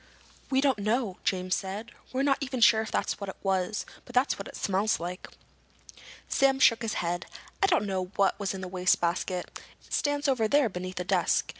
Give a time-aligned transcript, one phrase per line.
[0.49, 1.91] "We don't know," James said.
[2.11, 5.29] "We're not even sure if that's what it was, but that's what it smells like."
[6.27, 7.27] Sam shook his head.
[7.61, 9.59] "I don't know what was in the basket.
[9.85, 11.47] It stands over there, beneath that desk."